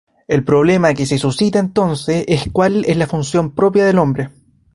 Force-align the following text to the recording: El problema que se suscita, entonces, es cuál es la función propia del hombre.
El 0.27 0.43
problema 0.43 0.95
que 0.95 1.05
se 1.05 1.19
suscita, 1.19 1.59
entonces, 1.59 2.25
es 2.27 2.49
cuál 2.51 2.83
es 2.85 2.97
la 2.97 3.05
función 3.05 3.51
propia 3.53 3.85
del 3.85 3.99
hombre. 3.99 4.29